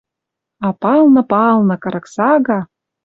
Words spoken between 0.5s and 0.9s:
А